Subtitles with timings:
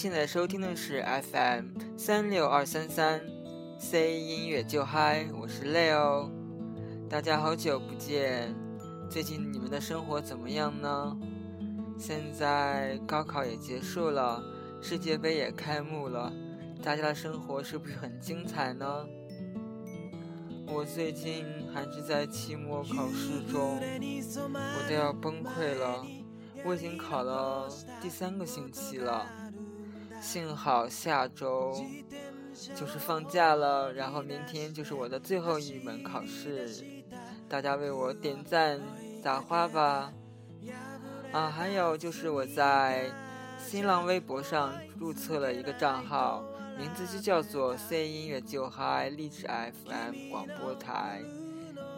[0.00, 3.20] 现在收听的是 FM 三六二三三
[3.80, 6.30] C 音乐就嗨，我是 Leo。
[7.10, 8.54] 大家好久不见，
[9.10, 11.18] 最近你们的生活怎么样呢？
[11.98, 14.40] 现在高考也结束了，
[14.80, 16.32] 世界杯也开幕了，
[16.80, 19.04] 大家的生活是不是很精彩呢？
[20.68, 26.06] 我最近还是在期末考试中，我都要崩溃了。
[26.64, 27.68] 我已经考了
[28.00, 29.24] 第三个星期了，
[30.20, 31.72] 幸好下周
[32.74, 36.84] 就是放假了，然后明天就是我的最后一门考试，
[37.48, 38.80] 大家为我点赞
[39.22, 40.12] 撒花吧！
[41.32, 43.10] 啊，还有就是我在
[43.58, 46.44] 新浪微博上注册了一个账号，
[46.76, 51.22] 名字就叫做 “C 音乐就嗨励志 FM 广播台”，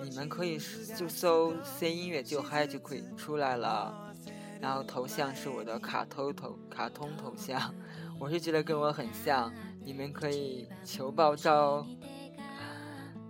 [0.03, 0.59] 你们可以
[0.97, 4.13] 就搜 “C 音乐就嗨”就可以出来了。
[4.61, 7.75] 然后头像是我的卡通头卡通头像，
[8.21, 9.51] 我是觉得跟我很像，
[9.83, 11.87] 你们可以求爆照哦。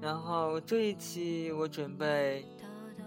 [0.00, 2.44] 然后这一期我准备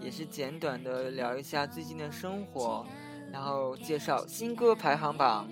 [0.00, 2.86] 也是简短的聊一下最近的生活，
[3.30, 5.46] 然后介绍新歌排行榜，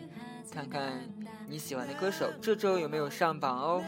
[0.51, 1.07] 看看
[1.47, 3.85] 你喜欢的歌手这周有没有上榜哦。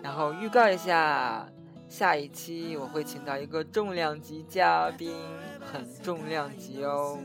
[0.00, 1.44] 然后预告一下，
[1.88, 5.12] 下一期我会请到一个重量级嘉宾，
[5.60, 7.18] 很重量级哦。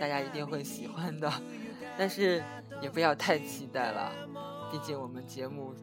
[0.00, 1.32] 大家一定会喜欢的，
[1.96, 2.42] 但是
[2.80, 4.12] 也不要太期待了，
[4.70, 5.74] 毕竟我们节目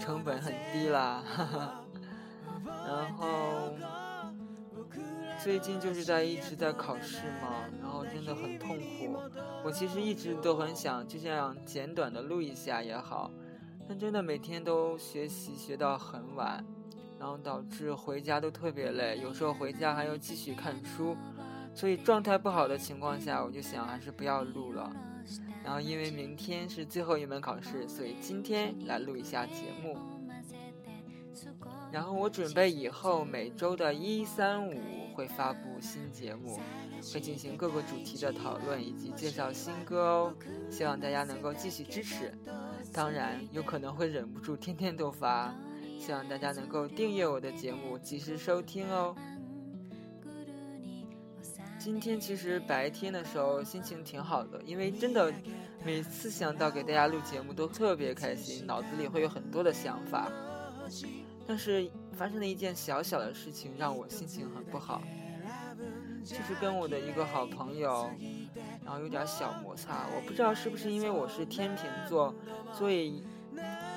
[0.00, 1.22] 成本很低啦。
[2.86, 3.74] 然后
[5.42, 9.16] 最近就是在一直在考试嘛，然后真的很痛苦。
[9.64, 13.30] 我其实一直都很想就这样简短的录一下也好，
[13.88, 16.64] 但真的每天都学习学到很晚，
[17.18, 21.16] 然后导致回家都特别累，有时候回家还要继续看书。
[21.74, 24.92] 所以状态不好的情况下，我就想还是不要录了。
[25.64, 29.96] 然后因为明天是最后一门考试，所以今天来录一下节目。
[31.90, 34.80] 然后我准备以后每周的一三五
[35.14, 36.58] 会发布新节目，
[37.12, 40.34] 会进行各个主题的讨论以及介绍新歌哦。
[40.70, 42.32] 希望大家能够继续支持。
[42.92, 45.54] 当然有可能会忍不住天天都发，
[45.98, 49.14] 希望大家能够订阅我的节目，及时收听哦。
[51.84, 55.34] 今天其实白天的时候心情挺好的，因为真的
[55.84, 60.30] 每次想到给大家录节目都特别开心，脑子里会有很多的想法。
[61.44, 65.02] 但是发生了一件小小的事情让我心情很不好，
[66.24, 68.08] 就是跟我的一个好朋友，
[68.84, 70.06] 然后有点小摩擦。
[70.14, 72.32] 我不知道是不是因为我是天秤座，
[72.72, 73.24] 所以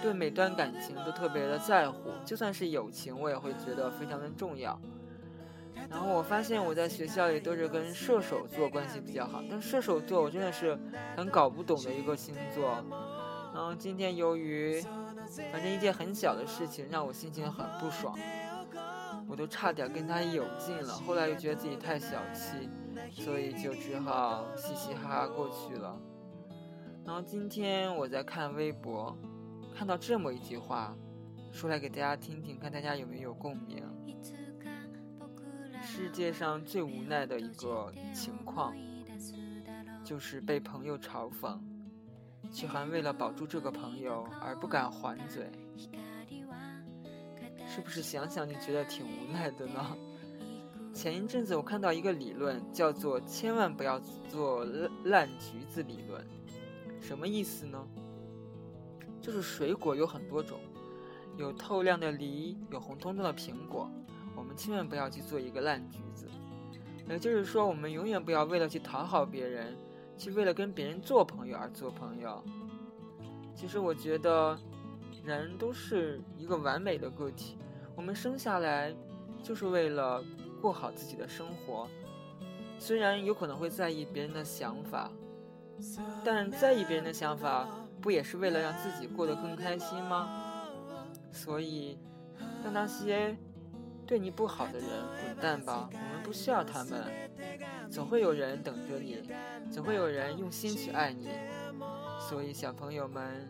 [0.02, 4.76] 对每段感情都特别的在乎，就算是友情，我也会觉得非常的重要。
[5.90, 10.78] 然后我发现我在学校里都是跟射手座关系比较好，但射手座我真的是
[11.16, 12.84] 很搞不懂的一个星座。
[13.54, 14.82] 然后今天由于
[15.52, 18.18] 反正一件很小的事情让我心情很不爽，
[19.30, 20.94] 我都差点跟他有劲了。
[20.94, 22.70] 后来又觉得自己太小气，
[23.12, 25.98] 所以就只好嘻嘻哈哈过去了。
[27.06, 29.18] 然后今天我在看微博，
[29.74, 30.94] 看到这么一句话，
[31.54, 33.82] 说来给大家听听，看大家有没有共鸣。
[35.86, 38.76] 世界上最无奈的一个情况，
[40.04, 41.60] 就是被朋友嘲讽，
[42.52, 45.50] 却还为了保住这个朋友而不敢还嘴。
[47.68, 49.96] 是不是想想就觉得挺无奈的呢？
[50.92, 54.66] 前一阵子我看到一个理论，叫做“千万不要做
[55.04, 56.26] 烂橘子理论”，
[57.00, 57.86] 什么意思呢？
[59.22, 60.60] 就是水果有很多种，
[61.38, 63.90] 有透亮的梨，有红彤彤的苹果。
[64.36, 66.28] 我们千万不要去做一个烂橘子，
[67.08, 69.76] 也就是说，我们永远不要为了去讨好别人，
[70.18, 72.44] 去为了跟别人做朋友而做朋友。
[73.56, 74.58] 其实我觉得，
[75.24, 77.58] 人都是一个完美的个体，
[77.96, 78.94] 我们生下来
[79.42, 80.24] 就是为了
[80.62, 81.88] 过好自己的生活。
[82.78, 85.10] 虽然有可能会在意别人的想法，
[86.24, 87.68] 但在意别人的想法，
[88.02, 90.28] 不也是为了让自己过得更开心吗？
[91.32, 91.98] 所以，
[92.64, 93.38] 让那些。
[94.06, 94.90] 对你不好的人，
[95.24, 95.90] 滚蛋吧！
[95.92, 97.04] 我们不需要他们，
[97.90, 99.22] 总会有人等着你，
[99.72, 101.30] 总会有人用心去爱你。
[102.30, 103.48] 所以，小朋友们，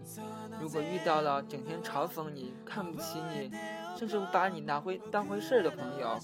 [0.60, 3.52] 如果遇到了整天嘲讽你、看不起你，
[3.98, 6.18] 甚至不把你拿回当回事儿的朋友，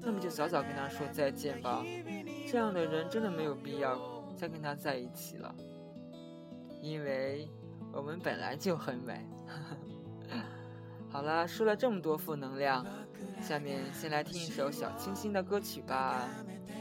[0.00, 1.84] 那么就早早跟他说再见吧。
[2.46, 3.98] 这样的人真的没有必要
[4.36, 5.54] 再跟他在一起了，
[6.80, 7.48] 因为
[7.92, 9.26] 我们本来就很美。
[11.10, 12.86] 好了，说了这么多负能量。
[13.40, 16.28] 下面先来听一首小清新的歌曲吧，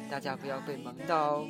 [0.09, 1.47] 大家不要被萌到哦。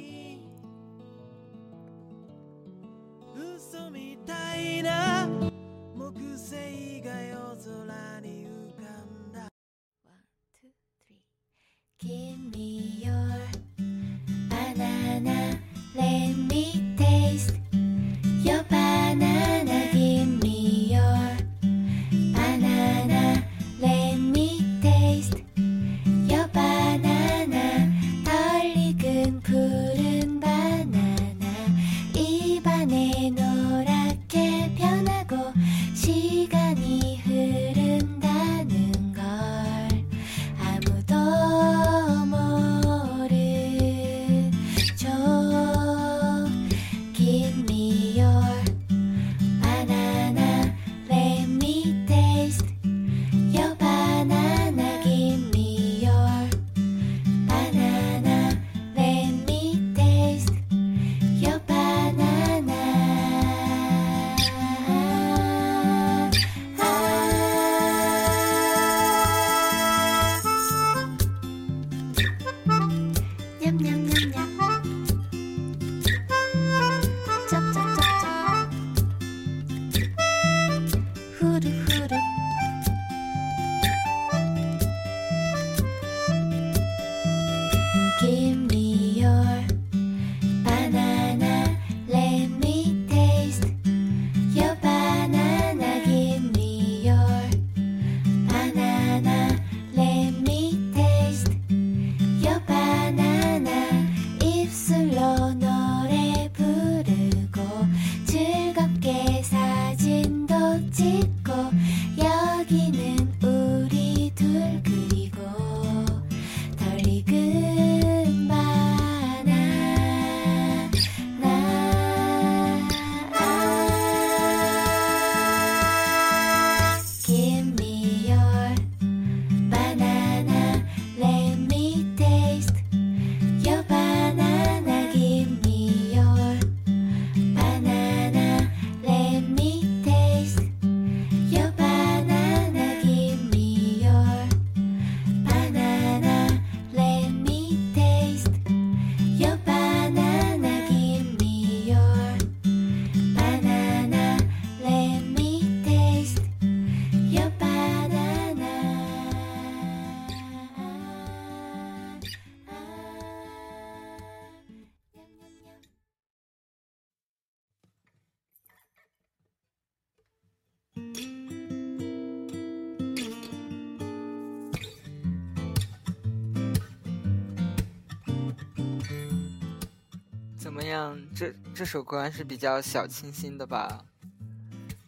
[180.91, 181.17] 样？
[181.35, 184.05] 这这首歌还是比较小清新的吧？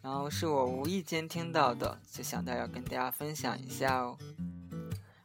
[0.01, 4.17] 然后是我无意间听到的，就想到要跟大家分享一下哦。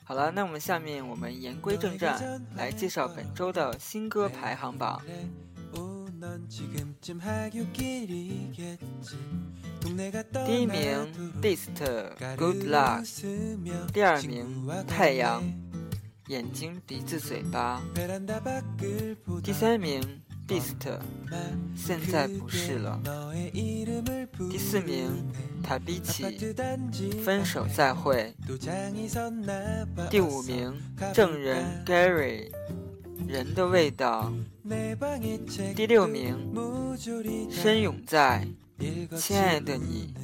[0.04, 5.02] 好了，那我们下面我们言归正传，来介绍本周的新歌排行榜。
[10.46, 11.12] 第一名
[11.42, 11.74] ，Beast
[12.36, 13.92] Good Luck。
[13.92, 15.42] 第二名，太阳，
[16.28, 17.82] 眼睛、鼻子、嘴巴。
[19.42, 20.00] 第三名。
[20.48, 20.98] Beast，
[21.76, 22.98] 现在不是了。
[24.50, 25.10] 第四名，
[25.62, 26.24] 塔比奇，
[27.22, 28.34] 分手再会。
[30.08, 30.74] 第五名，
[31.12, 32.50] 证人 Gary，
[33.26, 34.32] 人的味道。
[35.76, 36.34] 第六名，
[37.50, 38.48] 深永在，
[39.18, 40.14] 亲爱的你。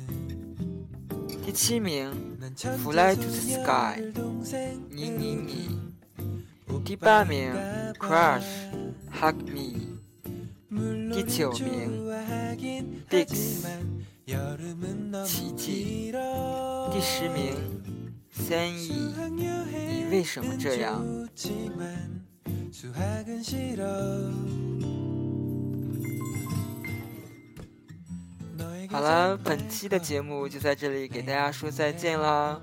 [1.45, 2.11] 第七名
[2.83, 4.01] ，Fly to the Sky，
[4.89, 5.79] 你你你。
[6.83, 7.53] 第八名
[7.99, 9.94] ，Crush，Hug Me。
[11.13, 12.09] 第九名
[13.09, 13.65] ，Bix，
[15.25, 16.13] 奇迹。
[16.93, 17.55] 第十名，
[18.33, 18.93] 三亿，
[19.89, 21.05] 你为什么这样？
[28.91, 32.61] 好了，本期的节目就在这里，给大家说再见了。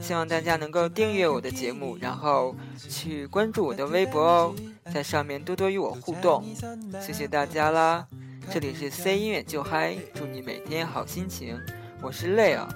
[0.00, 2.54] 希望大家能够订阅我的节目，然后
[2.88, 4.54] 去关注我的微博哦，
[4.92, 6.44] 在上面多多与我互动，
[7.00, 8.06] 谢谢大家啦！
[8.50, 11.58] 这里是 C 音乐就嗨，祝你每天好心情，
[12.00, 12.66] 我是 Leo。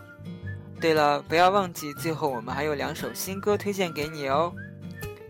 [0.81, 4.53] 对了，不要忘记，最后我们还有两首新歌推荐给你哦。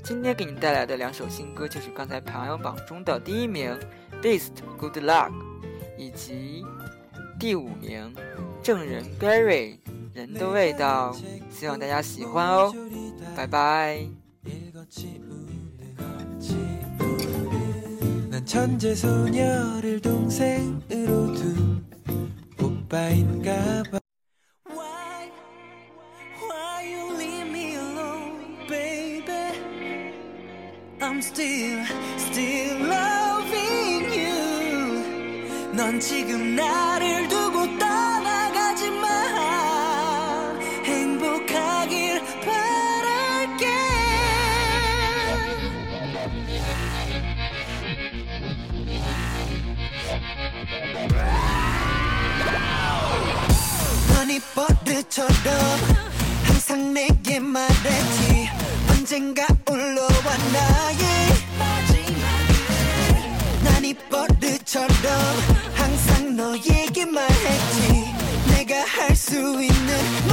[0.03, 3.79] 今天给你带来的两首新歌就是刚才排行榜中的第一名
[4.23, 5.31] 《Beast Good Luck》，
[5.99, 6.65] 以及
[7.39, 8.13] 第五名
[8.65, 9.77] 《证人 Gary》。
[10.14, 11.16] 人的味道，
[11.50, 12.74] 希望大家喜欢哦，
[13.36, 14.08] 拜拜。
[18.46, 21.86] 천재 소녀를 동생으로 둔
[22.88, 24.00] 바인가 봐
[24.70, 25.30] Why,
[26.40, 29.60] why you leave me alone, baby
[31.02, 31.84] I'm still,
[32.18, 35.04] still loving you
[35.74, 36.91] 넌 지금 나
[54.33, 55.35] 너니 버릇처럼
[56.45, 58.49] 항상 내게 말했지.
[58.89, 60.99] 언젠가 올라와 나의
[63.63, 64.89] 난이 버릇처럼
[65.75, 68.15] 항상 너에게 말했지.
[68.49, 70.29] 내가 할 수 있는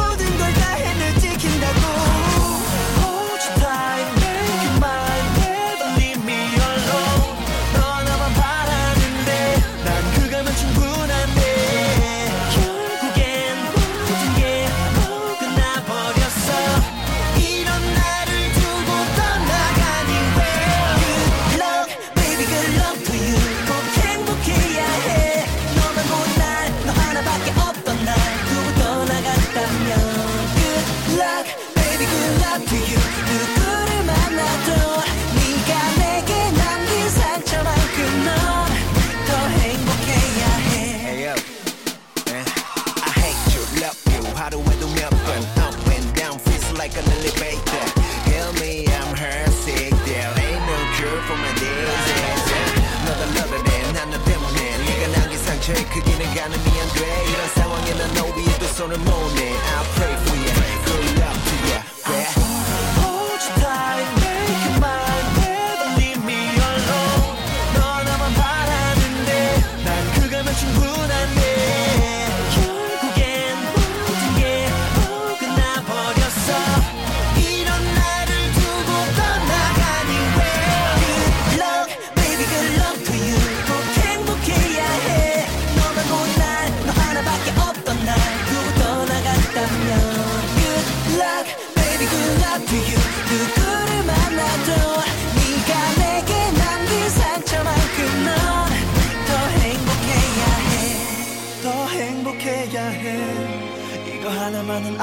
[58.82, 59.58] on the moment.
[59.76, 60.19] I pray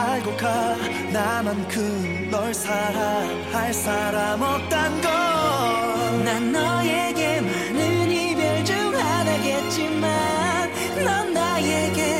[0.06, 0.76] 알고 가.
[1.12, 6.24] 나만큼 널 사랑할 사람 없단 걸.
[6.24, 10.70] 난 너에게만은 이별 중 하나겠지만
[11.04, 12.15] 넌 나에게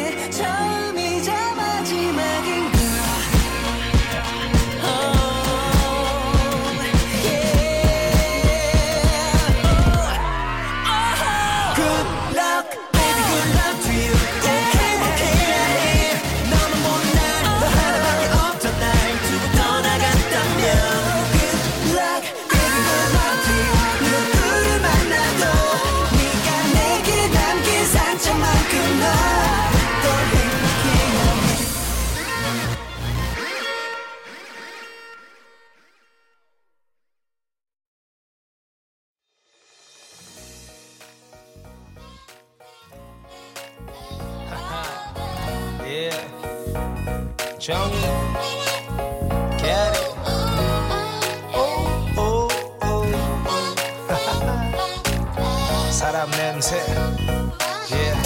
[55.97, 56.76] 사람 냄새.
[57.91, 58.21] Yeah.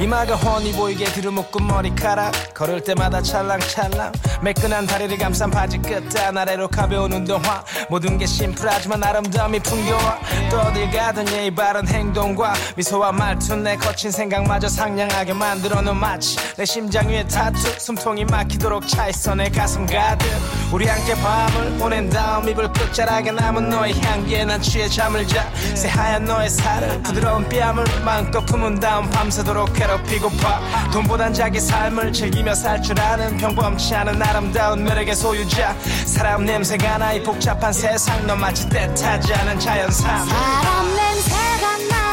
[0.00, 7.12] 이마가 훤히 보이게 뒤로묶은 머리카락 걸을 때마다 찰랑찰랑 매끈한 다리를 감싼 바지 끝에 아래로 가벼운
[7.12, 7.64] 운동화.
[7.88, 10.18] 모든 게 심플하지만 아름다움이 풍겨와
[10.50, 16.64] 또 어딜 가든 예의 바른 행동과 미소와 말투 내 거친 생각마저 상냥하게 만들어놓은 마치 내
[16.64, 20.28] 심장 위에 타투 숨통이 막히도록 차있어 내 가슴 가득.
[20.72, 25.50] 우리 함께 밤을 보낸 다음 이불 끝자락에 남은 너의 향기에 난 취해 잠을 자.
[25.74, 30.90] 새하얀 너의 살을 부드러운 뺨을 마음껏 품은 다음 밤새도록 괴롭히고파.
[30.92, 35.74] 돈보단 자기 삶을 즐기며 살 줄 아는 평범치 않은 아름다운 매력의 소유자.
[36.06, 42.07] 사람 냄새가 나 이 복잡한 세상 너 마치 때타지 않은 자연산 사람 냄새가 나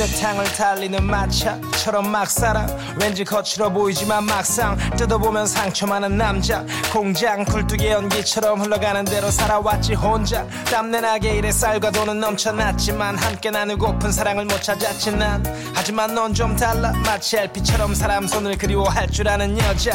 [0.00, 2.66] 진흙탕을 달리는 마차처럼 막 살아
[2.98, 6.64] 왠지 거칠어 보이지만 막상 뜯어보면 상처 많은 남자.
[6.90, 10.46] 공장 굴뚝의 연기처럼 흘러가는 대로 살아왔지 혼자.
[10.70, 15.44] 땀내나게 일에 쌀과 돈은 넘쳐났지만 함께 나누고픈 사랑을 못 찾았지 난.
[15.74, 16.92] 하지만 넌 좀 달라.
[17.04, 19.92] 마치 LP처럼 사람 손을 그리워할 줄 아는 여자.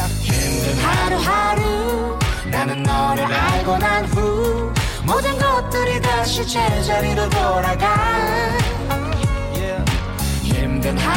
[0.82, 2.16] 하루하루
[2.52, 4.72] 나는 너를 알고 난 후
[5.04, 7.96] 모든 것들이 다시 제자리로 돌아가.
[8.88, 9.05] 힘든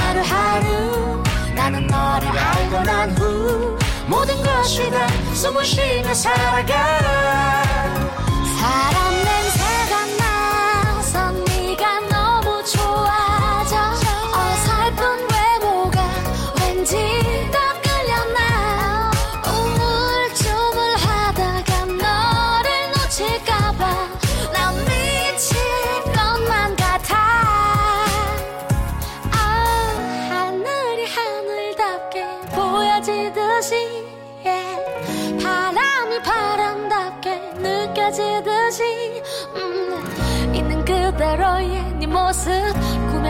[0.10, 1.24] 하루하루
[1.56, 6.74] 나는 너를 알고 난 후 모든 것이 다 숨을 쉬며 살아가.
[8.60, 9.09] 사람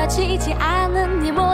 [0.09, 1.48] 지지 않은 네 모습